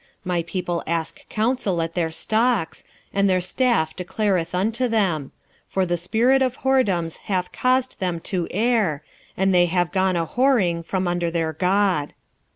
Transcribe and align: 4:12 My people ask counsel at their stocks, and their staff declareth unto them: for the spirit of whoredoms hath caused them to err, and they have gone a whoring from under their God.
4:12 0.01 0.07
My 0.25 0.41
people 0.41 0.83
ask 0.87 1.29
counsel 1.29 1.79
at 1.79 1.93
their 1.93 2.09
stocks, 2.09 2.83
and 3.13 3.29
their 3.29 3.39
staff 3.39 3.95
declareth 3.95 4.55
unto 4.55 4.87
them: 4.87 5.31
for 5.67 5.85
the 5.85 5.95
spirit 5.95 6.41
of 6.41 6.61
whoredoms 6.61 7.17
hath 7.25 7.51
caused 7.51 7.99
them 7.99 8.19
to 8.21 8.47
err, 8.49 9.03
and 9.37 9.53
they 9.53 9.67
have 9.67 9.91
gone 9.91 10.15
a 10.15 10.25
whoring 10.25 10.83
from 10.83 11.07
under 11.07 11.29
their 11.29 11.53
God. 11.53 12.13